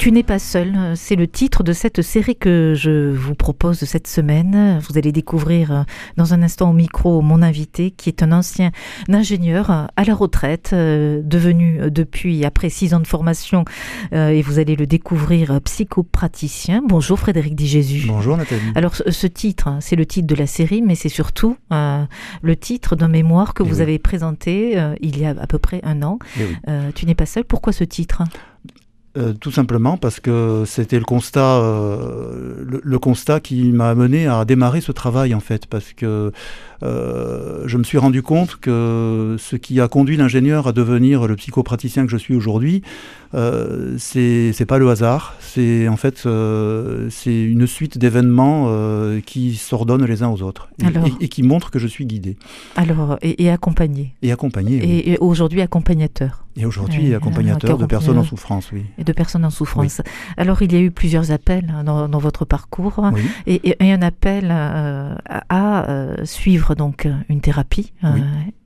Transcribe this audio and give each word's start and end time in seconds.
Tu 0.00 0.12
n'es 0.12 0.22
pas 0.22 0.38
seul, 0.38 0.72
c'est 0.94 1.14
le 1.14 1.28
titre 1.28 1.62
de 1.62 1.74
cette 1.74 2.00
série 2.00 2.34
que 2.34 2.72
je 2.74 3.10
vous 3.12 3.34
propose 3.34 3.80
cette 3.84 4.06
semaine. 4.06 4.80
Vous 4.88 4.96
allez 4.96 5.12
découvrir 5.12 5.72
euh, 5.72 5.82
dans 6.16 6.32
un 6.32 6.42
instant 6.42 6.70
au 6.70 6.72
micro 6.72 7.20
mon 7.20 7.42
invité 7.42 7.90
qui 7.90 8.08
est 8.08 8.22
un 8.22 8.32
ancien 8.32 8.70
ingénieur 9.12 9.68
à 9.70 10.04
la 10.06 10.14
retraite, 10.14 10.70
euh, 10.72 11.20
devenu 11.22 11.82
euh, 11.82 11.90
depuis 11.90 12.46
après 12.46 12.70
six 12.70 12.94
ans 12.94 13.00
de 13.00 13.06
formation 13.06 13.66
et 14.12 14.40
vous 14.40 14.58
allez 14.58 14.74
le 14.74 14.86
découvrir 14.86 15.60
psychopraticien. 15.60 16.82
Bonjour 16.88 17.18
Frédéric 17.18 17.54
Di 17.54 17.68
Jésus. 17.68 18.06
Bonjour 18.06 18.38
Nathalie. 18.38 18.72
Alors 18.76 18.94
ce 18.94 19.26
titre, 19.26 19.68
hein, 19.68 19.78
c'est 19.82 19.96
le 19.96 20.06
titre 20.06 20.26
de 20.26 20.34
la 20.34 20.46
série, 20.46 20.80
mais 20.80 20.94
c'est 20.94 21.10
surtout 21.10 21.58
le 21.70 22.54
titre 22.54 22.96
d'un 22.96 23.08
mémoire 23.08 23.52
que 23.52 23.62
Eh 23.62 23.66
vous 23.66 23.76
oui. 23.76 23.82
avez 23.82 23.98
présenté 23.98 24.82
il 25.02 25.18
y 25.18 25.26
a 25.26 25.34
à 25.38 25.46
peu 25.46 25.58
près 25.58 25.80
un 25.84 26.02
an. 26.02 26.18
Eh 26.38 26.44
oui. 26.44 26.92
tu 26.94 27.04
n'es 27.04 27.14
pas 27.14 27.26
seul. 27.26 27.44
Pourquoi 27.44 27.74
ce 27.74 27.84
titre? 27.84 28.22
Euh, 29.18 29.32
tout 29.32 29.50
simplement 29.50 29.96
parce 29.96 30.20
que 30.20 30.62
c'était 30.66 31.00
le 31.00 31.04
constat, 31.04 31.58
euh, 31.58 32.54
le, 32.64 32.98
constat 33.00 33.40
qui 33.40 33.72
m'a 33.72 33.90
amené 33.90 34.28
à 34.28 34.44
démarrer 34.44 34.80
ce 34.80 34.92
travail 34.92 35.34
en 35.34 35.40
fait, 35.40 35.66
parce 35.66 35.92
que 35.92 36.30
euh, 36.84 37.62
je 37.66 37.76
me 37.76 37.82
suis 37.82 37.98
rendu 37.98 38.22
compte 38.22 38.54
que 38.60 39.34
ce 39.36 39.56
qui 39.56 39.80
a 39.80 39.88
conduit 39.88 40.16
l'ingénieur 40.16 40.68
à 40.68 40.72
devenir 40.72 41.26
le 41.26 41.34
psychopraticien 41.34 42.04
que 42.04 42.12
je 42.12 42.18
suis 42.18 42.36
aujourd'hui, 42.36 42.82
euh, 43.34 43.94
c'est 43.98 44.66
pas 44.66 44.78
le 44.78 44.90
hasard, 44.90 45.34
c'est 45.40 45.86
en 45.88 45.96
fait 45.96 46.24
euh, 46.26 47.08
c'est 47.10 47.42
une 47.42 47.66
suite 47.66 47.96
d'événements 47.98 48.66
euh, 48.68 49.20
qui 49.20 49.54
s'ordonnent 49.54 50.04
les 50.04 50.22
uns 50.22 50.28
aux 50.28 50.42
autres 50.42 50.68
et, 50.82 50.86
Alors 50.86 51.06
et- 51.06 51.24
et 51.24 51.28
qui 51.28 51.42
montrent 51.42 51.70
que 51.70 51.78
je 51.78 51.86
suis 51.86 52.06
guidé 52.06 52.36
Alors, 52.76 53.18
et, 53.22 53.42
et 53.44 53.50
accompagné. 53.50 54.14
et 54.22 54.32
accompagné. 54.32 54.80
oui. 54.82 55.02
Et, 55.06 55.18
aujourd'hui 55.18 55.60
accompagnateur. 55.60 56.44
Et 56.56 56.66
aujourd'hui 56.66 57.14
accompagnateur 57.14 57.78
de 57.78 57.86
personnes 57.86 58.18
en 58.18 58.24
souffrance, 58.24 58.70
oui. 58.72 58.82
et 58.98 59.04
de 59.04 59.12
personnes 59.12 59.44
en 59.44 59.50
souffrance. 59.50 60.02
Alors, 60.36 60.60
il 60.62 60.72
y 60.72 60.76
a 60.76 60.80
eu 60.80 60.90
plusieurs 60.90 61.30
appels 61.30 61.72
hein, 61.72 61.84
dans, 61.84 62.08
dans 62.08 62.18
votre 62.18 62.44
parcours 62.44 63.00
Oui. 63.14 63.22
et, 63.46 63.76
un 63.92 64.02
appel 64.02 64.50
à, 64.50 65.16
à, 65.48 66.24
suivre 66.24 66.74
donc 66.74 67.06
une 67.28 67.40
thérapie. 67.40 67.92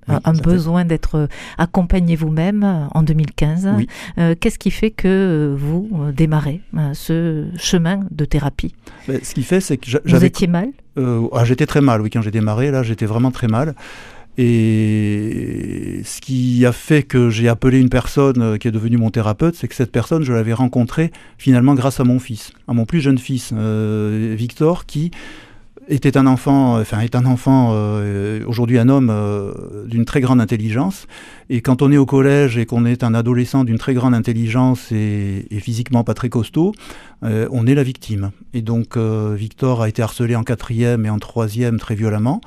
Euh, 0.08 0.14
Oui. 0.14 0.18
Un- 0.24 0.32
besoin 0.32 0.84
d'être 0.84 1.28
accompagné 1.58 2.16
vous-même 2.16 2.62
euh, 2.64 2.86
en 2.92 3.02
2015. 3.02 3.68
Oui. 3.76 3.86
Euh, 4.18 4.34
Qu'est-ce 4.38 4.58
qui 4.58 4.70
fait 4.70 4.90
que 4.90 5.08
euh, 5.08 5.54
vous 5.56 5.88
euh, 5.94 6.12
démarrez 6.12 6.60
euh, 6.76 6.90
ce 6.94 7.46
chemin 7.56 8.00
de 8.10 8.24
thérapie? 8.24 8.74
Ben, 9.08 9.18
ce 9.22 9.34
qui 9.34 9.42
fait, 9.42 9.60
c'est 9.60 9.76
que 9.76 9.88
j'a- 9.90 9.98
Vous 10.04 10.10
j'avais 10.10 10.26
étiez 10.28 10.46
mal? 10.46 10.68
Euh, 10.98 11.26
ah, 11.32 11.44
j'étais 11.44 11.66
très 11.66 11.80
mal, 11.80 12.00
oui, 12.02 12.10
quand 12.10 12.22
j'ai 12.22 12.30
démarré, 12.30 12.70
là, 12.70 12.82
j'étais 12.82 13.06
vraiment 13.06 13.30
très 13.30 13.48
mal. 13.48 13.74
Et 14.36 16.00
ce 16.04 16.20
qui 16.20 16.64
a 16.66 16.72
fait 16.72 17.02
que 17.02 17.30
j'ai 17.30 17.48
appelé 17.48 17.80
une 17.80 17.88
personne 17.88 18.42
euh, 18.42 18.56
qui 18.56 18.68
est 18.68 18.72
devenue 18.72 18.96
mon 18.96 19.10
thérapeute, 19.10 19.54
c'est 19.54 19.68
que 19.68 19.74
cette 19.74 19.92
personne, 19.92 20.22
je 20.22 20.32
l'avais 20.32 20.52
rencontrée 20.52 21.12
finalement 21.38 21.74
grâce 21.74 22.00
à 22.00 22.04
mon 22.04 22.18
fils, 22.18 22.52
à 22.68 22.72
mon 22.74 22.84
plus 22.84 23.00
jeune 23.00 23.18
fils, 23.18 23.50
euh, 23.56 24.34
Victor, 24.36 24.86
qui 24.86 25.10
était 25.88 26.16
un 26.16 26.26
enfant, 26.26 26.78
enfin 26.80 27.00
est 27.00 27.14
un 27.14 27.24
enfant, 27.26 27.70
euh, 27.72 28.44
aujourd'hui 28.46 28.78
un 28.78 28.88
homme 28.88 29.10
euh, 29.10 29.52
d'une 29.86 30.04
très 30.04 30.20
grande 30.20 30.40
intelligence. 30.40 31.06
Et 31.50 31.60
quand 31.60 31.82
on 31.82 31.92
est 31.92 31.96
au 31.96 32.06
collège 32.06 32.58
et 32.58 32.66
qu'on 32.66 32.84
est 32.84 33.04
un 33.04 33.14
adolescent 33.14 33.64
d'une 33.64 33.78
très 33.78 33.94
grande 33.94 34.14
intelligence 34.14 34.92
et, 34.92 35.46
et 35.50 35.60
physiquement 35.60 36.04
pas 36.04 36.14
très 36.14 36.28
costaud, 36.28 36.72
euh, 37.22 37.48
on 37.50 37.66
est 37.66 37.74
la 37.74 37.82
victime. 37.82 38.30
Et 38.52 38.62
donc 38.62 38.96
Victor 38.96 39.82
a 39.82 39.88
été 39.88 40.02
harcelé 40.02 40.36
en 40.36 40.42
quatrième 40.42 41.06
et 41.06 41.10
en 41.10 41.18
troisième 41.18 41.78
très 41.78 41.94
violemment. 41.94 42.40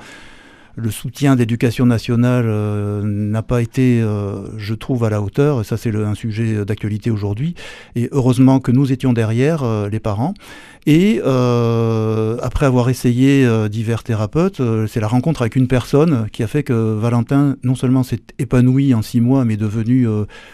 Le 0.79 0.91
soutien 0.91 1.35
d'éducation 1.35 1.87
nationale 1.87 2.45
euh, 2.47 3.01
n'a 3.03 3.41
pas 3.41 3.63
été, 3.63 3.99
euh, 3.99 4.43
je 4.59 4.75
trouve, 4.75 5.05
à 5.05 5.09
la 5.09 5.23
hauteur. 5.23 5.61
Et 5.61 5.63
ça, 5.63 5.75
c'est 5.75 5.93
un 5.95 6.13
sujet 6.13 6.65
d'actualité 6.65 7.09
aujourd'hui. 7.09 7.55
Et 7.95 8.09
heureusement 8.11 8.59
que 8.59 8.71
nous 8.71 8.91
étions 8.91 9.11
derrière, 9.11 9.63
euh, 9.63 9.89
les 9.89 9.99
parents. 9.99 10.35
Et 10.85 11.19
après 11.19 12.65
avoir 12.65 12.89
essayé 12.89 13.45
divers 13.69 14.03
thérapeutes, 14.03 14.61
c'est 14.87 15.01
la 15.01 15.07
rencontre 15.09 15.41
avec 15.41 15.57
une 15.57 15.67
personne 15.67 16.29
qui 16.31 16.43
a 16.43 16.47
fait 16.47 16.63
que 16.63 16.93
Valentin, 16.93 17.57
non 17.63 17.75
seulement 17.75 18.03
s'est 18.03 18.21
épanoui 18.39 18.93
en 18.93 19.01
six 19.01 19.19
mois, 19.19 19.43
mais 19.43 19.55
est 19.55 19.57
devenu 19.57 20.07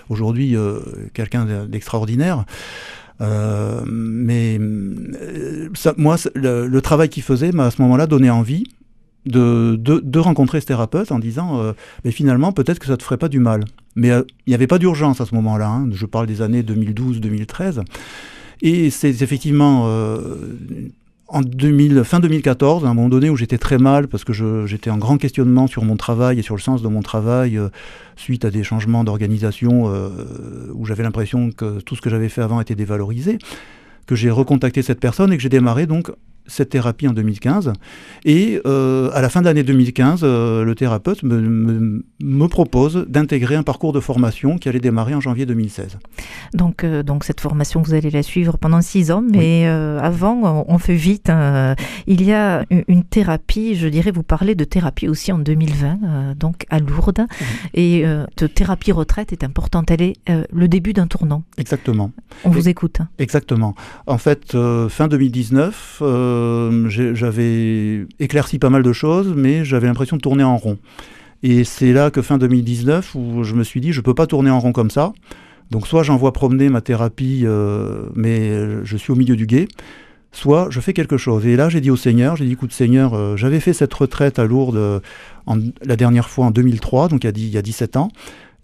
aujourd'hui 0.10 0.56
quelqu'un 1.14 1.46
d'extraordinaire. 1.68 2.46
Mais 3.20 4.60
ça, 5.76 5.94
moi, 5.98 6.16
le, 6.34 6.66
le 6.66 6.82
travail 6.82 7.10
qu'il 7.10 7.22
faisait 7.22 7.52
m'a 7.52 7.68
à 7.68 7.72
ce 7.72 7.80
moment-là 7.84 8.08
donné 8.08 8.32
envie 8.32 8.64
de, 9.26 9.76
de, 9.78 10.20
rencontrer 10.20 10.60
ce 10.62 10.66
thérapeute 10.66 11.12
en 11.12 11.20
disant 11.20 11.60
euh, 11.60 11.74
mais 12.04 12.12
finalement 12.12 12.52
peut-être 12.52 12.80
que 12.80 12.88
ça 12.88 12.98
te 12.98 13.04
ferait 13.04 13.18
pas 13.18 13.30
du 13.30 13.40
mal. 13.40 13.66
Mais 13.96 14.12
euh, 14.12 14.24
il 14.46 14.52
n'y 14.52 14.56
avait 14.56 14.68
pas 14.68 14.80
d'urgence 14.80 15.22
à 15.22 15.26
ce 15.26 15.36
moment-là. 15.36 15.68
hein. 15.68 15.90
Je 15.92 16.06
parle 16.06 16.28
des 16.28 16.42
années 16.42 16.64
2012-2013. 16.64 17.84
Et 18.62 18.90
c'est 18.90 19.22
effectivement 19.22 19.86
euh, 19.88 20.48
en 21.28 21.42
2000, 21.42 22.04
fin 22.04 22.20
2014, 22.20 22.86
à 22.86 22.90
un 22.90 22.94
moment 22.94 23.10
donné 23.10 23.30
où 23.30 23.36
j'étais 23.36 23.58
très 23.58 23.78
mal 23.78 24.08
parce 24.08 24.24
que 24.24 24.34
j'étais 24.66 24.90
en 24.90 24.98
grand 24.98 25.18
questionnement 25.18 25.68
sur 25.68 25.84
mon 25.84 25.96
travail 25.96 26.40
et 26.40 26.42
sur 26.42 26.56
le 26.56 26.62
sens 26.62 26.82
de 26.82 26.88
mon 26.88 27.02
travail 27.02 27.60
suite 28.16 28.46
à 28.46 28.52
des 28.52 28.64
changements 28.64 29.04
d'organisation 29.04 29.92
où 30.74 30.86
j'avais 30.86 31.02
l'impression 31.02 31.52
que 31.52 31.80
tout 31.82 31.96
ce 31.96 32.02
que 32.02 32.10
j'avais 32.12 32.30
fait 32.30 32.42
avant 32.42 32.62
était 32.62 32.76
dévalorisé, 32.76 33.40
que 34.06 34.16
j'ai 34.16 34.30
recontacté 34.30 34.84
cette 34.84 35.00
personne 35.00 35.34
et 35.34 35.38
que 35.38 35.42
j'ai 35.42 35.50
démarré 35.50 35.88
donc 35.88 36.12
cette 36.48 36.70
thérapie 36.70 37.08
en 37.08 37.14
2015. 37.14 37.74
Et 38.26 38.62
euh, 38.66 39.10
à 39.14 39.22
la 39.22 39.30
fin 39.30 39.42
de 39.42 39.46
l'année 39.46 39.64
2015, 39.64 40.22
euh, 40.24 40.64
le 40.64 40.76
thérapeute 40.76 41.24
me, 41.24 41.40
me- 41.42 42.04
me 42.22 42.48
propose 42.48 43.06
d'intégrer 43.08 43.56
un 43.56 43.64
parcours 43.64 43.94
de 43.94 44.00
formation 44.00 44.58
qui 44.58 44.70
allait 44.70 44.80
démarrer 44.80 45.16
en 45.16 45.22
janvier 45.22 45.46
2016. 45.46 45.98
Donc, 46.54 46.84
euh, 46.84 47.04
donc 47.04 47.24
cette 47.24 47.40
formation, 47.42 47.82
vous 47.82 47.94
allez 47.94 48.10
la 48.10 48.24
suivre 48.24 48.58
pendant 48.58 48.82
six 48.82 49.12
ans, 49.12 49.24
mais 49.28 49.66
avant, 49.66 50.66
on, 50.68 50.78
fait 50.78 50.96
vite. 50.96 51.30
hein. 51.30 51.76
il 52.08 52.24
y 52.24 52.34
a 52.34 52.66
une, 52.88 53.04
thérapie, 53.04 53.76
je 53.76 53.88
dirais, 53.88 54.12
vous 54.12 54.24
parlez 54.24 54.56
de 54.56 54.64
thérapie 54.64 55.08
aussi 55.08 55.32
en 55.32 55.40
2020, 55.40 56.00
euh, 56.04 56.34
donc 56.36 56.66
à 56.70 56.80
Lourdes. 56.80 57.26
Et 57.74 58.04
de 58.04 58.48
thérapie 58.48 58.92
retraite 58.92 59.32
est 59.32 59.44
importante. 59.44 59.92
Elle 59.92 60.02
est 60.02 60.16
le 60.52 60.68
début 60.68 60.94
d'un 60.94 61.08
tournant. 61.08 61.44
Exactement. 61.58 62.12
On 62.44 62.52
Et- 62.52 62.54
vous 62.54 62.70
écoute. 62.70 62.98
Exactement. 63.20 63.76
En 64.08 64.18
fait, 64.18 64.56
fin 64.90 65.08
2019, 65.08 66.00
euh, 66.02 66.32
j'ai- 66.32 66.33
j'avais 66.90 68.06
éclairci 68.20 68.60
pas 68.60 68.70
mal 68.70 68.84
de 68.84 68.94
choses, 68.94 69.34
mais 69.36 69.66
j'avais 69.66 69.88
l'impression 69.88 70.18
de 70.18 70.22
tourner 70.22 70.44
en 70.44 70.58
rond. 70.58 70.78
Et 71.42 71.64
c'est 71.64 71.92
là 71.94 72.10
que 72.12 72.22
fin 72.22 72.38
2019, 72.38 73.16
où 73.16 73.44
je 73.44 73.54
me 73.56 73.64
suis 73.64 73.82
dit, 73.82 73.92
je 73.92 74.02
peux 74.02 74.14
pas 74.14 74.28
tourner 74.28 74.50
en 74.50 74.60
rond 74.60 74.72
comme 74.72 74.90
ça. 74.90 75.14
Donc 75.72 75.88
soit 75.88 76.04
j'envoie 76.04 76.32
promener 76.34 76.70
ma 76.70 76.82
thérapie, 76.82 77.42
euh, 77.44 78.04
mais 78.16 78.84
je 78.86 78.98
suis 78.98 79.12
au 79.12 79.16
milieu 79.16 79.36
du 79.36 79.46
guet, 79.46 79.68
soit 80.32 80.68
je 80.70 80.80
fais 80.80 80.94
quelque 80.94 81.18
chose. 81.18 81.46
Et 81.46 81.56
là, 81.56 81.68
j'ai 81.70 81.82
dit 81.82 81.92
au 81.92 81.96
Seigneur, 81.96 82.36
j'ai 82.36 82.46
dit, 82.46 82.54
écoute 82.54 82.72
Seigneur, 82.74 83.14
euh, 83.14 83.36
j'avais 83.38 83.60
fait 83.60 83.74
cette 83.74 83.94
retraite 83.94 84.40
à 84.40 84.46
Lourdes 84.46 84.76
euh, 84.78 85.00
la 85.84 85.96
dernière 85.96 86.30
fois 86.30 86.46
en 86.46 86.52
2003, 86.52 87.08
donc 87.10 87.24
il 87.24 87.28
y 87.28 87.30
a, 87.30 87.32
dix- 87.32 87.48
il 87.48 87.54
y 87.54 87.58
a 87.58 87.62
17 87.62 87.98
ans. 87.98 88.10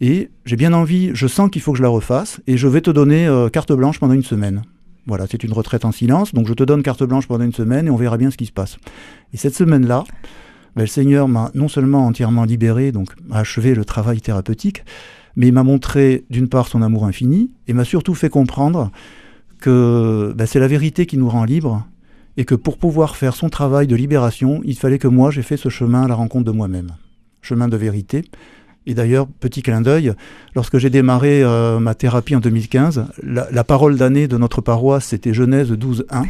Et 0.01 0.30
j'ai 0.46 0.56
bien 0.56 0.72
envie, 0.72 1.12
je 1.13 1.28
sens 1.28 1.50
qu'il 1.50 1.62
faut 1.62 1.74
que 1.74 1.78
je 1.78 1.84
la 1.84 1.90
refasse, 1.90 2.40
et 2.47 2.56
je 2.56 2.68
vais 2.68 2.81
te 2.81 2.90
donner 2.91 3.28
euh, 3.28 3.50
carte 3.50 3.74
blanche 3.74 4.00
pendant 4.00 4.13
une 4.13 4.24
semaine. 4.24 4.62
Voilà, 5.09 5.25
c'est 5.29 5.43
une 5.43 5.53
retraite 5.53 5.85
en 5.85 5.91
silence, 5.91 6.35
donc 6.35 6.47
je 6.47 6.53
te 6.53 6.63
donne 6.63 6.83
carte 6.83 7.03
blanche 7.03 7.27
pendant 7.27 7.43
une 7.43 7.51
semaine 7.51 7.87
et 7.87 7.89
on 7.89 7.95
verra 7.95 8.17
bien 8.17 8.29
ce 8.29 8.37
qui 8.37 8.45
se 8.45 8.51
passe. 8.51 8.77
Et 9.33 9.37
cette 9.37 9.55
semaine-là, 9.55 10.03
ben, 10.75 10.83
le 10.83 10.87
Seigneur 10.87 11.27
m'a 11.27 11.49
non 11.55 11.67
seulement 11.67 12.05
entièrement 12.05 12.43
libéré, 12.43 12.91
donc 12.91 13.09
a 13.31 13.39
achevé 13.39 13.73
le 13.73 13.85
travail 13.85 14.21
thérapeutique, 14.21 14.83
mais 15.35 15.47
il 15.47 15.53
m'a 15.53 15.63
montré 15.63 16.25
d'une 16.29 16.47
part 16.47 16.67
son 16.67 16.83
amour 16.83 17.05
infini 17.05 17.49
et 17.67 17.73
m'a 17.73 17.85
surtout 17.85 18.13
fait 18.13 18.29
comprendre 18.29 18.91
que 19.59 20.31
ben, 20.37 20.45
c'est 20.45 20.59
la 20.59 20.67
vérité 20.67 21.07
qui 21.07 21.17
nous 21.17 21.27
rend 21.27 21.43
libres 21.43 21.87
et 22.37 22.45
que 22.45 22.53
pour 22.53 22.77
pouvoir 22.77 23.15
faire 23.15 23.35
son 23.35 23.50
travail 23.50 23.88
de 23.88 23.95
libération, 23.95 24.62
il 24.63 24.77
fallait 24.77 25.00
que 25.00 25.07
moi 25.07 25.31
j'ai 25.31 25.41
fait 25.41 25.57
ce 25.57 25.69
chemin 25.69 26.03
à 26.03 26.07
la 26.07 26.13
rencontre 26.13 26.45
de 26.45 26.51
moi-même, 26.51 26.91
chemin 27.41 27.67
de 27.67 27.77
vérité. 27.77 28.25
Et 28.89 28.95
d'ailleurs, 28.95 29.27
petit 29.27 29.62
clin 29.62 29.81
d'œil, 29.81 30.13
lorsque 30.56 30.80
j'ai 30.80 30.89
démarré 30.89 31.44
euh, 31.44 31.77
ma 31.77 31.94
thérapie 31.94 32.36
en 32.36 32.39
2015, 32.39 33.06
la, 33.21 33.47
la 33.51 33.63
parole 33.63 33.97
d'année 33.97 34.27
de 34.27 34.36
notre 34.36 34.62
paroisse, 34.62 35.06
c'était 35.06 35.31
Genèse 35.31 35.71
12.1, 35.71 36.25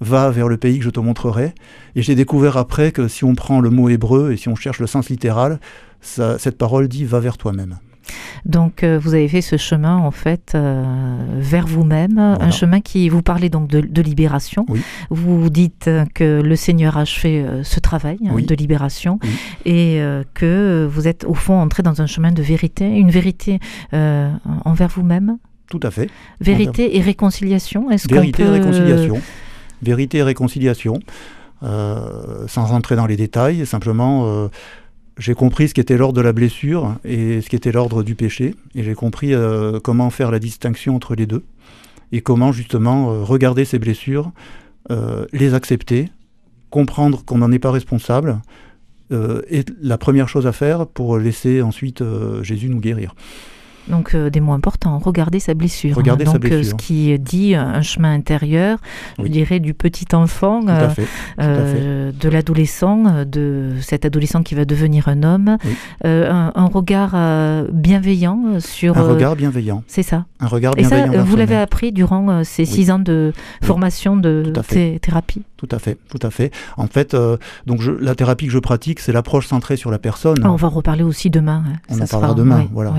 va 0.00 0.30
vers 0.30 0.48
le 0.48 0.56
pays 0.56 0.78
que 0.78 0.84
je 0.86 0.90
te 0.90 1.00
montrerai. 1.00 1.52
Et 1.96 2.02
j'ai 2.02 2.14
découvert 2.14 2.56
après 2.56 2.92
que 2.92 3.08
si 3.08 3.24
on 3.24 3.34
prend 3.34 3.60
le 3.60 3.68
mot 3.68 3.90
hébreu 3.90 4.32
et 4.32 4.38
si 4.38 4.48
on 4.48 4.54
cherche 4.54 4.80
le 4.80 4.86
sens 4.86 5.10
littéral, 5.10 5.60
cette 6.00 6.56
parole 6.56 6.88
dit 6.88 7.04
va 7.04 7.20
vers 7.20 7.36
toi-même. 7.36 7.76
Donc, 8.44 8.82
euh, 8.82 8.98
vous 8.98 9.14
avez 9.14 9.28
fait 9.28 9.40
ce 9.40 9.56
chemin, 9.56 9.96
en 9.96 10.10
fait, 10.10 10.52
euh, 10.54 10.84
vers 11.38 11.66
vous-même, 11.66 12.18
un 12.18 12.50
chemin 12.50 12.80
qui, 12.80 13.08
vous 13.08 13.22
parlez 13.22 13.48
donc 13.48 13.68
de, 13.68 13.80
de 13.80 14.02
libération. 14.02 14.64
Oui. 14.68 14.80
Vous 15.10 15.50
dites 15.50 15.88
euh, 15.88 16.04
que 16.14 16.40
le 16.40 16.56
Seigneur 16.56 16.96
a 16.96 17.02
achevé 17.02 17.40
euh, 17.40 17.62
ce 17.64 17.80
travail 17.80 18.18
hein, 18.24 18.30
Oui. 18.32 18.44
de 18.46 18.54
libération 18.54 19.18
Oui. 19.22 19.28
et 19.64 20.00
euh, 20.00 20.22
que 20.34 20.88
vous 20.90 21.08
êtes, 21.08 21.24
au 21.24 21.34
fond, 21.34 21.60
entré 21.60 21.82
dans 21.82 22.00
un 22.00 22.06
chemin 22.06 22.32
de 22.32 22.42
vérité, 22.42 22.86
une 22.88 23.10
vérité 23.10 23.58
envers 23.92 24.88
vous-même. 24.88 25.38
Tout 25.70 25.80
à 25.82 25.90
fait. 25.90 26.08
Vérité 26.40 26.96
et 26.96 27.00
réconciliation. 27.00 27.90
Est-ce 27.90 28.08
Vérité 28.08 28.42
peut... 28.42 28.48
et 28.48 28.52
réconciliation. 28.58 29.20
Vérité 29.82 30.18
et 30.18 30.22
réconciliation. 30.22 31.00
sans 31.62 32.64
rentrer 32.64 32.96
dans 32.96 33.06
les 33.06 33.16
détails, 33.16 33.66
simplement 33.66 34.48
j'ai 35.18 35.34
compris 35.34 35.68
ce 35.68 35.74
qu'était 35.74 35.96
l'ordre 35.96 36.16
de 36.16 36.22
la 36.22 36.32
blessure 36.32 36.94
et 37.04 37.40
ce 37.40 37.48
qu'était 37.48 37.72
l'ordre 37.72 38.02
du 38.02 38.14
péché, 38.14 38.54
et 38.74 38.82
j'ai 38.82 38.94
compris 38.94 39.34
comment 39.82 40.10
faire 40.10 40.30
la 40.30 40.38
distinction 40.38 40.94
entre 40.94 41.14
les 41.14 41.26
deux, 41.26 41.44
et 42.12 42.20
comment 42.20 42.52
justement 42.52 43.24
regarder 43.24 43.64
ces 43.64 43.78
blessures, 43.78 44.30
les 45.32 45.54
accepter, 45.54 46.08
comprendre 46.70 47.24
qu'on 47.24 47.38
n'en 47.38 47.50
est 47.50 47.58
pas 47.58 47.72
responsable, 47.72 48.40
est 49.10 49.72
la 49.80 49.98
première 49.98 50.28
chose 50.28 50.46
à 50.46 50.52
faire 50.52 50.86
pour 50.86 51.18
laisser 51.18 51.62
ensuite 51.62 52.02
Jésus 52.42 52.68
nous 52.68 52.80
guérir. 52.80 53.14
Donc 53.88 54.14
euh, 54.14 54.30
des 54.30 54.40
mots 54.40 54.52
importants, 54.52 54.98
regarder 54.98 55.40
sa 55.40 55.54
blessure. 55.54 55.96
Regarder 55.96 56.24
donc, 56.24 56.34
sa 56.34 56.38
blessure. 56.38 56.64
ce 56.64 56.74
qui 56.74 57.18
dit 57.18 57.54
un 57.54 57.82
chemin 57.82 58.12
intérieur, 58.12 58.78
je 59.18 59.28
dirais 59.28 59.60
du 59.60 59.74
petit 59.74 60.14
enfant, 60.14 60.66
euh, 60.68 60.88
euh, 61.40 62.12
de 62.12 62.28
l'adolescent, 62.28 63.24
de 63.24 63.72
cet 63.80 64.04
adolescent 64.04 64.42
qui 64.42 64.54
va 64.54 64.64
devenir 64.64 65.08
un 65.08 65.22
homme, 65.22 65.56
un, 66.04 66.52
un, 66.54 66.66
regard 66.66 67.16
bienveillant 67.72 68.60
sur. 68.60 68.96
Un 68.96 69.02
regard 69.02 69.36
bienveillant. 69.36 69.82
C'est 69.86 70.02
ça. 70.02 70.26
Un 70.40 70.46
regard 70.46 70.74
bienveillant. 70.74 71.12
Et 71.12 71.16
ça, 71.16 71.22
vous 71.22 71.36
l'avez 71.36 71.56
appris 71.56 71.92
durant 71.92 72.44
ces 72.44 72.64
six 72.64 72.90
ans 72.90 72.98
de 72.98 73.32
formation 73.62 74.16
de 74.16 74.52
thérapie. 75.00 75.42
Tout 75.58 75.68
à 75.70 75.78
fait, 75.78 75.98
tout 76.08 76.24
à 76.24 76.30
fait. 76.30 76.52
En 76.76 76.86
fait, 76.86 77.16
donc 77.66 77.82
je, 77.82 77.90
la 77.90 78.14
thérapie 78.14 78.46
que 78.46 78.52
je 78.52 78.58
pratique, 78.58 79.00
c'est 79.00 79.12
l'approche 79.12 79.46
centrée 79.46 79.76
sur 79.76 79.90
la 79.90 79.98
personne. 79.98 80.38
on 80.46 80.56
va 80.56 80.68
reparler 80.68 81.02
aussi 81.02 81.30
demain. 81.30 81.64
Hein. 81.66 81.78
On 81.90 82.00
en 82.00 82.06
parlera 82.06 82.34
demain. 82.34 82.68
voilà. 82.72 82.94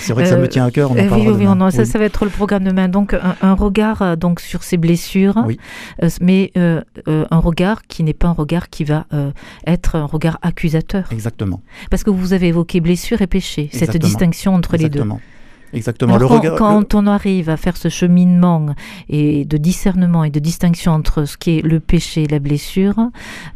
C'est 0.00 0.12
vrai 0.12 0.26
ça 0.26 0.36
me 0.36 0.48
tient 0.48 0.64
à 0.64 0.70
cœur. 0.70 0.90
On 0.92 0.94
en 0.94 1.16
oui, 1.18 1.28
oui, 1.28 1.44
non, 1.44 1.70
ça, 1.70 1.84
ça 1.84 1.98
va 1.98 2.04
être 2.04 2.24
le 2.24 2.30
programme 2.30 2.64
demain. 2.64 2.88
Donc, 2.88 3.14
un, 3.42 3.54
regard 3.54 4.02
euh, 4.02 4.16
donc 4.16 4.40
sur 4.40 4.62
ces 4.62 4.76
blessures, 4.76 5.44
euh, 6.02 6.08
mais 6.20 6.52
euh, 6.56 6.82
un 7.06 7.38
regard 7.38 7.82
qui 7.86 8.02
n'est 8.02 8.14
pas 8.14 8.28
un 8.28 8.32
regard 8.32 8.68
qui 8.68 8.84
va 8.84 9.06
être 9.66 9.96
un 9.96 10.04
regard 10.04 10.38
accusateur. 10.42 11.08
Exactement. 11.10 11.62
Parce 11.90 12.04
que 12.04 12.10
vous 12.10 12.32
avez 12.32 12.48
évoqué 12.48 12.80
blessure 12.80 13.22
et 13.22 13.26
péché, 13.26 13.68
cette 13.72 13.96
distinction 13.96 14.54
entre 14.54 14.76
les 14.76 14.88
deux. 14.88 15.04
Exactement. 15.72 16.16
le 16.16 16.26
quand, 16.26 16.38
regard, 16.38 16.56
quand 16.56 16.94
on 16.94 17.06
arrive 17.06 17.50
à 17.50 17.56
faire 17.56 17.76
ce 17.76 17.88
cheminement 17.88 18.66
et 19.08 19.44
de 19.44 19.56
discernement 19.56 20.24
et 20.24 20.30
de 20.30 20.38
distinction 20.38 20.92
entre 20.92 21.24
ce 21.24 21.36
qui 21.36 21.58
est 21.58 21.62
le 21.62 21.80
péché 21.80 22.22
et 22.22 22.26
la 22.26 22.38
blessure, 22.38 22.96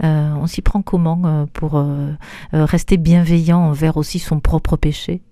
on 0.02 0.46
s'y 0.46 0.60
prend 0.60 0.82
comment 0.82 1.46
pour 1.52 1.82
rester 2.52 2.96
bienveillant 2.96 3.60
envers 3.60 3.96
aussi 3.96 4.18
son 4.18 4.40
propre 4.40 4.76
péché? 4.76 5.22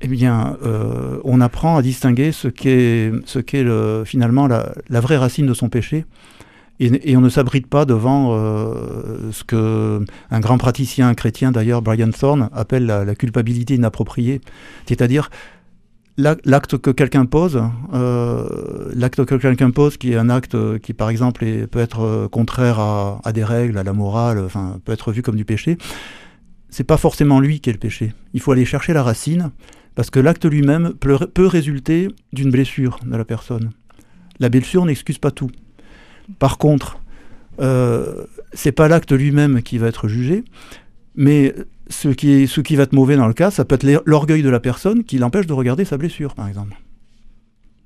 Eh 0.00 0.06
bien, 0.06 0.56
euh, 0.64 1.18
on 1.24 1.40
apprend 1.40 1.76
à 1.76 1.82
distinguer 1.82 2.30
ce 2.30 2.46
qu'est, 2.46 3.10
ce 3.24 3.40
qu'est 3.40 3.64
le, 3.64 4.04
finalement 4.06 4.46
la, 4.46 5.00
vraie 5.00 5.16
racine 5.16 5.46
de 5.46 5.54
son 5.54 5.68
péché. 5.68 6.04
Et, 6.80 7.16
on 7.16 7.20
ne 7.20 7.28
s'abrite 7.28 7.66
pas 7.66 7.84
devant 7.84 8.28
euh, 8.30 9.32
ce 9.32 9.42
que 9.42 10.04
un 10.30 10.38
grand 10.38 10.58
praticien 10.58 11.12
chrétien, 11.14 11.50
d'ailleurs, 11.50 11.82
Brian 11.82 12.10
Thorne, 12.10 12.50
appelle 12.52 12.86
la, 12.86 13.14
culpabilité 13.16 13.74
inappropriée. 13.74 14.40
C'est-à-dire 14.86 15.30
l'acte 16.18 16.78
que 16.78 16.90
quelqu'un 16.90 17.24
pose, 17.24 17.62
euh, 17.94 18.90
l'acte 18.94 19.24
que 19.24 19.36
quelqu'un 19.36 19.70
pose, 19.70 19.96
qui 19.96 20.12
est 20.12 20.16
un 20.16 20.28
acte 20.28 20.56
qui, 20.80 20.92
par 20.92 21.08
exemple, 21.08 21.46
peut 21.68 21.78
être 21.78 22.26
contraire 22.26 22.80
à, 22.80 23.32
des 23.32 23.44
règles, 23.44 23.78
à 23.78 23.84
la 23.84 23.92
morale, 23.92 24.48
peut 24.84 24.92
être 24.92 25.12
vu 25.12 25.22
comme 25.22 25.36
du 25.36 25.44
péché, 25.44 25.78
c'est 26.70 26.84
pas 26.84 26.96
forcément 26.96 27.40
lui 27.40 27.60
qui 27.60 27.70
est 27.70 27.72
le 27.72 27.78
péché. 27.78 28.12
Il 28.34 28.40
faut 28.40 28.52
aller 28.52 28.64
chercher 28.64 28.92
la 28.92 29.02
racine 29.02 29.52
parce 29.94 30.10
que 30.10 30.20
l'acte 30.20 30.44
lui-même 30.44 30.92
peut 30.94 31.46
résulter 31.46 32.08
d'une 32.32 32.50
blessure 32.50 33.00
de 33.04 33.16
la 33.16 33.24
personne. 33.24 33.70
La 34.38 34.48
blessure 34.48 34.84
n'excuse 34.84 35.18
pas 35.18 35.30
tout. 35.30 35.50
Par 36.38 36.58
contre, 36.58 37.00
euh, 37.60 38.24
c'est 38.52 38.72
pas 38.72 38.88
l'acte 38.88 39.12
lui-même 39.12 39.62
qui 39.62 39.78
va 39.78 39.88
être 39.88 40.08
jugé, 40.08 40.44
mais 41.16 41.54
ce 41.88 42.08
qui, 42.08 42.46
ce 42.46 42.60
qui 42.60 42.76
va 42.76 42.84
être 42.84 42.92
mauvais 42.92 43.16
dans 43.16 43.28
le 43.28 43.34
cas, 43.34 43.50
ça 43.50 43.64
peut 43.64 43.76
être 43.76 44.02
l'orgueil 44.04 44.42
de 44.42 44.50
la 44.50 44.60
personne 44.60 45.04
qui 45.04 45.18
l'empêche 45.18 45.46
de 45.46 45.52
regarder 45.52 45.84
sa 45.84 45.96
blessure, 45.96 46.34
par 46.34 46.48
exemple. 46.48 46.76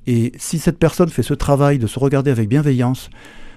Et 0.07 0.33
si 0.37 0.59
cette 0.59 0.79
personne 0.79 1.09
fait 1.09 1.23
ce 1.23 1.35
travail 1.35 1.79
de 1.79 1.87
se 1.87 1.99
regarder 1.99 2.31
avec 2.31 2.49
bienveillance, 2.49 3.11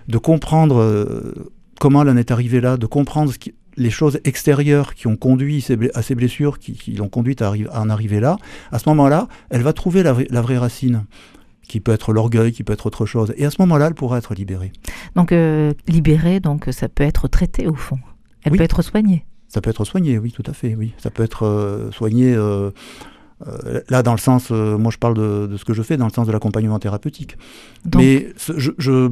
de 0.07 0.17
comprendre 0.17 0.77
euh, 0.77 1.33
comment 1.79 2.03
elle 2.03 2.09
en 2.09 2.17
est 2.17 2.31
arrivée 2.31 2.61
là, 2.61 2.77
de 2.77 2.85
comprendre 2.85 3.33
ce 3.33 3.39
qui, 3.39 3.55
les 3.77 3.89
choses 3.89 4.19
extérieures 4.23 4.93
qui 4.93 5.07
ont 5.07 5.17
conduit 5.17 5.65
à 5.93 6.01
ces 6.01 6.15
blessures, 6.15 6.59
qui, 6.59 6.93
l'ont 6.93 7.09
conduite 7.09 7.41
à, 7.41 7.53
en 7.73 7.89
arriver 7.89 8.19
là, 8.19 8.37
à 8.71 8.79
ce 8.79 8.87
moment-là, 8.89 9.27
elle 9.49 9.61
va 9.61 9.73
trouver 9.73 10.03
la, 10.03 10.13
vraie 10.13 10.57
racine 10.57 11.05
qui 11.67 11.79
peut 11.79 11.91
être 11.91 12.13
l'orgueil, 12.13 12.51
qui 12.51 12.63
peut 12.63 12.73
être 12.73 12.85
autre 12.85 13.05
chose. 13.05 13.33
Et 13.37 13.45
à 13.45 13.49
ce 13.49 13.57
moment-là, 13.59 13.87
elle 13.87 13.95
pourra 13.95 14.19
être 14.19 14.35
libérée. 14.35 14.71
Donc 15.15 15.31
euh, 15.31 15.73
libérée, 15.87 16.39
donc 16.39 16.67
ça 16.71 16.87
peut 16.87 17.03
être 17.03 17.27
traité 17.27 17.67
au 17.67 17.73
fond. 17.73 17.97
Elle 18.43 18.53
peut 18.53 18.63
être 18.63 18.83
soignée. 18.83 19.25
Ça 19.47 19.61
peut 19.61 19.69
être 19.69 19.85
soigné, 19.85 20.17
oui, 20.17 20.31
tout 20.31 20.43
à 20.45 20.53
fait, 20.53 20.75
oui. 20.75 20.93
Ça 20.97 21.09
peut 21.09 21.23
être 21.23 21.45
euh, 21.45 21.91
soigné. 21.91 22.33
Euh, 22.33 22.71
là, 23.89 24.01
dans 24.01 24.13
le 24.13 24.17
sens, 24.17 24.49
moi 24.49 24.91
je 24.91 24.97
parle 24.97 25.15
de, 25.15 25.55
ce 25.57 25.65
que 25.65 25.73
je 25.73 25.81
fais, 25.81 25.97
dans 25.97 26.07
le 26.07 26.11
sens 26.11 26.25
de 26.25 26.31
l'accompagnement 26.31 26.79
thérapeutique. 26.79 27.37
Mais 27.95 28.33
je 28.37 29.09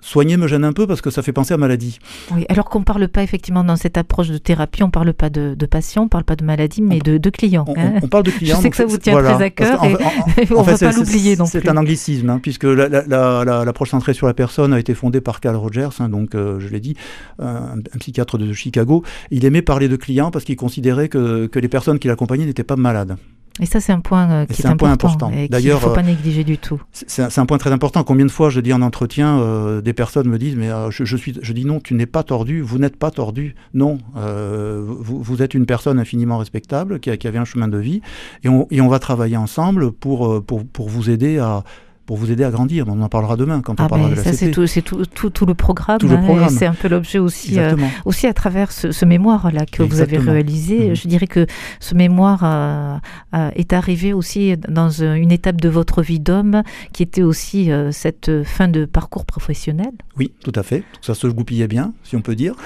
Soigner 0.00 0.36
me 0.36 0.46
gêne 0.46 0.64
un 0.64 0.72
peu 0.72 0.86
parce 0.86 1.00
que 1.00 1.10
ça 1.10 1.22
fait 1.22 1.32
penser 1.32 1.54
à 1.54 1.56
maladie. 1.56 1.98
Oui, 2.32 2.44
alors 2.48 2.68
qu'on 2.68 2.80
ne 2.80 2.84
parle 2.84 3.08
pas 3.08 3.22
effectivement 3.22 3.64
dans 3.64 3.76
cette 3.76 3.98
approche 3.98 4.28
de 4.28 4.38
thérapie, 4.38 4.82
on 4.82 4.86
ne 4.86 4.92
parle 4.92 5.12
pas 5.12 5.30
de, 5.30 5.54
de 5.54 5.66
patient, 5.66 6.02
on 6.02 6.04
ne 6.06 6.10
parle 6.10 6.24
pas 6.24 6.36
de 6.36 6.44
maladie, 6.44 6.82
mais 6.82 6.98
de, 6.98 7.18
de 7.18 7.30
client. 7.30 7.64
Hein. 7.76 7.94
On, 8.02 8.08
parle 8.08 8.24
de 8.24 8.30
client. 8.30 8.56
Je 8.56 8.62
sais 8.62 8.70
que 8.70 8.76
ça 8.76 8.86
vous 8.86 8.98
tient 8.98 9.20
très 9.22 9.42
à 9.42 9.50
cœur 9.50 9.84
et 9.84 9.94
on 10.54 10.60
ne 10.60 10.64
va 10.64 10.78
pas 10.78 10.92
l'oublier 10.92 11.36
non 11.36 11.44
plus. 11.44 11.60
C'est 11.60 11.68
un 11.68 11.76
anglicisme, 11.76 12.30
hein, 12.30 12.40
puisque 12.42 12.64
l'approche 12.64 13.88
la, 13.88 13.98
centrée 13.98 14.14
sur 14.14 14.26
la 14.26 14.34
personne 14.34 14.72
a 14.72 14.78
été 14.78 14.94
fondée 14.94 15.20
par 15.20 15.40
Carl 15.40 15.56
Rogers, 15.56 15.88
hein, 16.00 16.08
donc 16.08 16.34
euh, 16.34 16.60
je 16.60 16.68
l'ai 16.68 16.80
dit, 16.80 16.96
un, 17.38 17.76
psychiatre 17.98 18.38
de 18.38 18.52
Chicago. 18.52 19.04
Il 19.30 19.44
aimait 19.44 19.62
parler 19.62 19.88
de 19.88 19.96
client 19.96 20.30
parce 20.30 20.44
qu'il 20.44 20.56
considérait 20.56 21.08
que, 21.08 21.46
que 21.46 21.58
les 21.58 21.68
personnes 21.68 21.98
qu'il 21.98 22.10
accompagnait 22.10 22.46
n'étaient 22.46 22.64
pas 22.64 22.76
malades. 22.76 23.16
Et 23.60 23.66
ça, 23.66 23.78
c'est 23.78 23.92
un 23.92 24.00
point 24.00 24.30
euh, 24.30 24.46
qui 24.46 24.62
est, 24.62 24.66
important, 24.66 25.30
et 25.30 25.48
qu'il 25.48 25.68
ne 25.68 25.76
faut 25.76 25.90
pas 25.90 26.00
euh, 26.00 26.04
négliger 26.04 26.44
du 26.44 26.56
tout. 26.56 26.80
C'est 26.92 27.38
un, 27.38 27.46
point 27.46 27.58
très 27.58 27.72
important. 27.72 28.02
Combien 28.04 28.24
de 28.24 28.30
fois 28.30 28.48
je 28.48 28.60
dis 28.60 28.72
en 28.72 28.80
entretien, 28.80 29.38
euh, 29.38 29.82
des 29.82 29.92
personnes 29.92 30.28
me 30.28 30.38
disent, 30.38 30.56
mais 30.56 30.70
je, 30.88 31.16
suis, 31.16 31.38
je 31.40 31.52
dis 31.52 31.66
non, 31.66 31.78
tu 31.78 31.94
n'es 31.94 32.06
pas 32.06 32.22
tordu, 32.22 32.62
vous 32.62 32.78
n'êtes 32.78 32.96
pas 32.96 33.10
tordu. 33.10 33.54
Non, 33.74 33.98
vous, 34.14 35.22
vous, 35.22 35.42
êtes 35.42 35.52
une 35.52 35.66
personne 35.66 35.98
infiniment 35.98 36.38
respectable 36.38 37.00
qui, 37.00 37.16
qui, 37.18 37.28
avait 37.28 37.38
un 37.38 37.44
chemin 37.44 37.68
de 37.68 37.78
vie, 37.78 38.00
et 38.44 38.48
on, 38.48 38.66
et 38.70 38.80
on 38.80 38.88
va 38.88 38.98
travailler 38.98 39.36
ensemble 39.36 39.92
pour, 39.92 40.42
pour, 40.42 40.64
pour 40.64 40.88
vous 40.88 41.10
aider 41.10 41.38
à 41.38 41.62
pour 42.10 42.16
vous 42.16 42.32
aider 42.32 42.42
à 42.42 42.50
grandir. 42.50 42.86
On 42.88 43.00
en 43.02 43.08
parlera 43.08 43.36
demain 43.36 43.60
quand 43.60 43.80
on 43.80 43.84
ah 43.84 43.88
parlera 43.88 44.08
ben, 44.08 44.14
de 44.16 44.20
la 44.20 44.24
ça, 44.24 44.32
C'est 44.32 44.50
tout, 44.50 44.66
tout, 45.14 45.30
tout, 45.30 45.46
le 45.46 45.54
programme. 45.54 46.00
Hein, 46.02 46.48
c'est 46.48 46.66
un 46.66 46.74
peu 46.74 46.88
l'objet 46.88 47.20
aussi, 47.20 47.60
euh, 47.60 47.76
aussi 48.04 48.26
à 48.26 48.34
travers 48.34 48.72
ce, 48.72 49.04
mémoire-là 49.04 49.64
que 49.64 49.84
vous 49.84 50.00
avez 50.00 50.18
réalisé. 50.18 50.88
Mhm. 50.88 50.96
Je 50.96 51.06
dirais 51.06 51.28
que 51.28 51.46
ce 51.78 51.94
mémoire 51.94 52.40
euh, 52.42 52.96
euh, 53.36 53.50
est 53.54 53.72
arrivé 53.72 54.12
aussi 54.12 54.56
dans 54.56 54.90
une 54.90 55.30
étape 55.30 55.60
de 55.60 55.68
votre 55.68 56.02
vie 56.02 56.18
d'homme 56.18 56.64
qui 56.92 57.04
était 57.04 57.22
aussi 57.22 57.70
cette 57.92 58.42
fin 58.42 58.66
de 58.66 58.86
parcours 58.86 59.24
professionnel. 59.24 59.92
Oui, 60.18 60.32
tout 60.42 60.52
à 60.56 60.64
fait. 60.64 60.82
Ça 61.02 61.14
se 61.14 61.28
goupillait 61.28 61.68
bien, 61.68 61.92
si 62.02 62.16
on 62.16 62.22
peut 62.22 62.34
dire. 62.34 62.56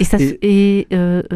Et 0.00 0.04
ça, 0.04 0.16
et, 0.20 0.88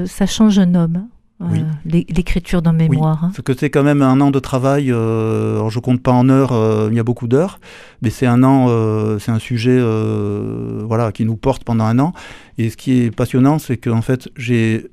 ça 0.07 0.27
change 0.27 0.59
un 0.59 0.75
homme 0.75 1.07
oui. 1.41 1.65
l'écriture 1.85 2.63
d'un 2.63 2.73
mémoire. 2.73 3.19
Oui, 3.23 3.29
parce 3.29 3.43
que 3.43 3.55
c'est 3.55 3.69
quand 3.69 3.83
même 3.83 4.01
un 4.01 4.21
an 4.21 4.31
de 4.31 4.39
travail. 4.39 4.91
Euh, 4.91 5.57
alors 5.57 5.71
je 5.71 5.79
compte 5.81 6.03
pas 6.03 6.13
en 6.13 6.29
heures, 6.29 6.53
euh, 6.53 6.89
il 6.91 6.97
y 6.97 7.01
a 7.01 7.05
beaucoup 7.05 7.29
d'heures, 7.29 7.61
mais 8.03 8.11
c'est 8.11 8.27
un 8.27 8.43
an, 8.43 8.67
euh, 8.69 9.19
c'est 9.19 9.31
un 9.31 9.39
sujet, 9.39 9.77
euh, 9.79 10.83
voilà, 10.87 11.13
qui 11.13 11.25
nous 11.25 11.37
porte 11.37 11.65
pendant 11.65 11.85
un 11.85 11.99
an. 11.99 12.13
Et 12.57 12.71
ce 12.71 12.77
qui 12.77 13.03
est 13.03 13.15
passionnant, 13.15 13.59
c'est 13.59 13.77
qu'en 13.77 14.03
fait, 14.03 14.29
j'ai, 14.37 14.87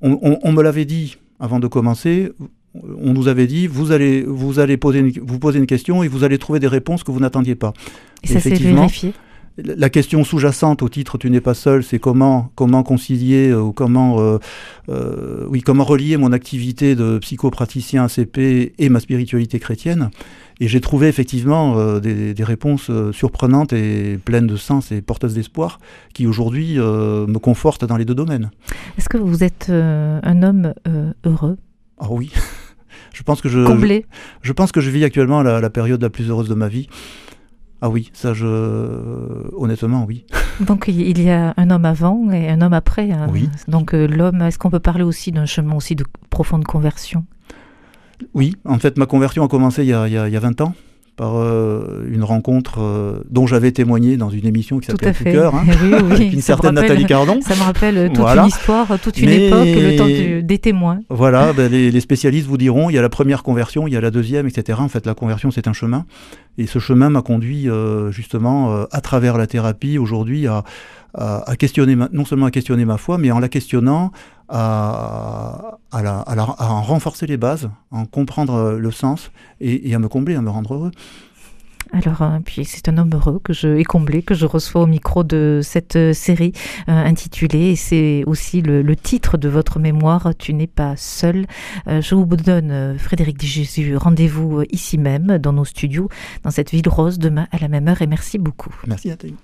on, 0.00 0.52
me 0.52 0.62
l'avait 0.62 0.86
dit 0.86 1.18
avant 1.38 1.60
de 1.60 1.66
commencer. 1.66 2.32
On 2.74 3.12
nous 3.12 3.28
avait 3.28 3.46
dit, 3.46 3.66
vous 3.66 3.92
allez, 3.92 4.22
vous 4.22 4.58
allez 4.58 4.76
poser, 4.76 5.00
une, 5.00 5.10
vous 5.10 5.38
poser 5.38 5.58
une 5.58 5.66
question 5.66 6.02
et 6.02 6.08
vous 6.08 6.24
allez 6.24 6.38
trouver 6.38 6.60
des 6.60 6.68
réponses 6.68 7.02
que 7.02 7.10
vous 7.10 7.20
n'attendiez 7.20 7.56
pas. 7.56 7.74
Et, 8.22 8.28
ça 8.28 8.40
s'est 8.40 8.54
vérifié 8.54 9.12
la 9.58 9.90
question 9.90 10.24
sous-jacente 10.24 10.82
au 10.82 10.88
titre 10.88 11.18
Tu 11.18 11.30
n'es 11.30 11.40
pas 11.40 11.54
seul, 11.54 11.82
c'est 11.82 11.98
comment, 11.98 12.50
comment 12.54 12.82
concilier 12.82 13.50
euh, 13.50 13.60
ou 13.60 13.72
comment, 13.72 14.20
euh, 14.20 14.38
euh, 14.88 15.46
oui, 15.48 15.60
comment 15.60 15.84
relier 15.84 16.16
mon 16.16 16.32
activité 16.32 16.94
de 16.94 17.18
psychopraticien 17.18 18.04
ACP 18.04 18.72
et 18.78 18.88
ma 18.88 19.00
spiritualité 19.00 19.58
chrétienne. 19.58 20.10
Et 20.60 20.68
j'ai 20.68 20.80
trouvé 20.80 21.08
effectivement 21.08 21.98
des, 22.00 22.34
réponses 22.40 22.90
surprenantes 23.12 23.72
et 23.72 24.18
pleines 24.22 24.46
de 24.46 24.56
sens 24.56 24.92
et 24.92 25.00
porteuses 25.00 25.32
d'espoir 25.32 25.78
qui 26.12 26.26
aujourd'hui 26.26 26.76
me 26.76 27.38
confortent 27.38 27.86
dans 27.86 27.96
les 27.96 28.04
deux 28.04 28.14
domaines. 28.14 28.50
Est-ce 28.98 29.08
que 29.08 29.16
vous 29.16 29.42
êtes 29.42 29.70
un 29.70 30.42
homme 30.42 30.74
heureux? 31.24 31.56
Ah 31.98 32.08
oui. 32.10 32.30
je 33.14 33.22
pense 33.22 33.40
que 33.40 33.48
je, 33.48 33.64
Comblé? 33.64 34.04
Je, 34.42 34.52
pense 34.52 34.70
que 34.70 34.82
je 34.82 34.90
vis 34.90 35.02
actuellement 35.02 35.42
la 35.42 35.70
période 35.70 36.02
la 36.02 36.10
plus 36.10 36.28
heureuse 36.28 36.50
de 36.50 36.54
ma 36.54 36.68
vie. 36.68 36.88
Ah 37.82 37.88
oui, 37.88 38.10
ça 38.12 38.34
je 38.34 38.46
honnêtement 39.56 40.04
oui. 40.06 40.24
Donc 40.60 40.84
il 40.88 41.20
y 41.20 41.30
a 41.30 41.54
un 41.56 41.70
homme 41.70 41.86
avant 41.86 42.30
et 42.30 42.48
un 42.48 42.60
homme 42.60 42.74
après. 42.74 43.10
Hein. 43.10 43.28
Oui. 43.32 43.48
Donc 43.68 43.94
euh, 43.94 44.06
l'homme, 44.06 44.42
est-ce 44.42 44.58
qu'on 44.58 44.70
peut 44.70 44.80
parler 44.80 45.04
aussi 45.04 45.32
d'un 45.32 45.46
chemin 45.46 45.76
aussi 45.76 45.94
de 45.94 46.04
profonde 46.28 46.64
conversion? 46.64 47.24
Oui, 48.34 48.54
en 48.66 48.78
fait 48.78 48.98
ma 48.98 49.06
conversion 49.06 49.44
a 49.44 49.48
commencé 49.48 49.82
il 49.82 49.88
y 49.88 49.94
a, 49.94 50.06
il 50.06 50.12
y 50.12 50.18
a, 50.36 50.40
20 50.40 50.60
ans 50.60 50.74
par 51.16 51.36
euh, 51.36 52.06
une 52.10 52.24
rencontre 52.24 52.80
euh, 52.80 53.22
dont 53.30 53.46
j'avais 53.46 53.72
témoigné 53.72 54.16
dans 54.16 54.30
une 54.30 54.46
émission 54.46 54.78
qui 54.78 54.86
s'appelait 54.86 55.12
Tout 55.12 55.24
cœur, 55.24 55.54
hein, 55.54 55.64
oui, 55.82 55.88
oui, 55.92 56.12
avec 56.12 56.32
une 56.32 56.40
certaine 56.40 56.74
Nathalie 56.74 57.04
Cardon. 57.04 57.40
Ça 57.46 57.54
me 57.56 57.62
rappelle 57.62 58.10
toute 58.12 58.26
une 58.26 58.46
histoire, 58.46 58.98
toute 59.00 59.18
une 59.18 59.28
époque, 59.28 59.66
le 59.66 59.96
temps 59.96 60.06
des 60.46 60.58
témoins. 60.58 61.00
Voilà, 61.08 61.52
ben, 61.52 61.70
les, 61.70 61.90
les, 61.90 62.00
spécialistes 62.00 62.46
vous 62.46 62.56
diront, 62.56 62.90
il 62.90 62.94
y 62.94 62.98
a 62.98 63.02
la 63.02 63.10
première 63.10 63.42
conversion, 63.42 63.86
il 63.86 63.92
y 63.92 63.96
a 63.96 64.00
la 64.00 64.10
deuxième, 64.10 64.46
etc. 64.46 64.78
En 64.80 64.88
fait, 64.88 65.06
la 65.06 65.14
conversion, 65.14 65.50
c'est 65.50 65.68
un 65.68 65.74
chemin. 65.74 66.06
Et 66.60 66.66
ce 66.66 66.78
chemin 66.78 67.08
m'a 67.08 67.22
conduit 67.22 67.68
justement 68.10 68.84
à 68.90 69.00
travers 69.00 69.38
la 69.38 69.46
thérapie 69.46 69.96
aujourd'hui 69.96 70.46
à 70.46 71.56
questionner, 71.58 71.96
non 72.12 72.26
seulement 72.26 72.44
à 72.44 72.50
questionner 72.50 72.84
ma 72.84 72.98
foi, 72.98 73.16
mais 73.16 73.30
en 73.30 73.38
la 73.38 73.48
questionnant, 73.48 74.12
à, 74.50 75.78
en 75.92 76.82
renforcer 76.82 77.26
les 77.26 77.38
bases, 77.38 77.70
en 77.90 78.04
comprendre 78.04 78.72
le 78.72 78.90
sens 78.90 79.30
et, 79.60 79.94
à 79.94 79.98
me 79.98 80.08
combler, 80.08 80.34
à 80.34 80.42
me 80.42 80.50
rendre 80.50 80.74
heureux. 80.74 80.90
Alors, 81.92 82.22
euh, 82.22 82.38
puis 82.44 82.64
c'est 82.64 82.88
un 82.88 82.98
homme 82.98 83.10
heureux 83.12 83.40
que 83.42 83.52
je 83.52 83.68
et 83.76 83.84
comblé 83.84 84.22
que 84.22 84.34
je 84.34 84.46
reçois 84.46 84.82
au 84.82 84.86
micro 84.86 85.24
de 85.24 85.60
cette 85.62 85.96
euh, 85.96 86.12
série 86.12 86.52
euh, 86.88 86.92
intitulée, 86.92 87.70
et 87.70 87.76
c'est 87.76 88.22
aussi 88.26 88.62
le, 88.62 88.94
titre 88.94 89.38
de 89.38 89.48
votre 89.48 89.78
mémoire, 89.78 90.32
Tu 90.38 90.52
n'es 90.52 90.66
pas 90.66 90.94
seul. 90.96 91.46
je 91.86 92.14
vous 92.14 92.26
donne, 92.26 92.98
Frédéric 92.98 93.38
Di 93.38 93.46
Jésus, 93.46 93.96
rendez-vous 93.96 94.62
ici 94.70 94.98
même, 94.98 95.38
dans 95.38 95.52
nos 95.52 95.64
studios, 95.64 96.08
dans 96.42 96.50
cette 96.50 96.70
ville 96.70 96.88
rose, 96.88 97.18
demain 97.18 97.46
à 97.50 97.58
la 97.58 97.68
même 97.68 97.88
heure, 97.88 98.02
et 98.02 98.06
merci 98.06 98.38
beaucoup. 98.38 98.74
Merci 98.86 99.08
Nathalie. 99.08 99.36